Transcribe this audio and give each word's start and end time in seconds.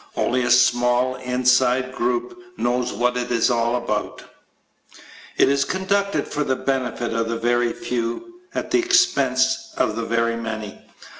Only 0.15 0.41
a 0.41 0.49
small 0.49 1.13
"inside" 1.17 1.91
group 1.93 2.41
knows 2.57 2.91
what 2.91 3.15
it 3.17 3.29
is 3.29 3.51
about. 3.51 4.23
It 5.37 5.47
is 5.47 5.63
conducted 5.63 6.27
for 6.27 6.43
the 6.43 6.55
benefit 6.55 7.13
of 7.13 7.29
the 7.29 7.37
very 7.37 7.71
few, 7.71 8.37
at 8.55 8.71
the 8.71 8.79
expense 8.79 9.69
of 9.77 9.95
the 9.95 10.03
very 10.05 10.35
many. 10.37 10.81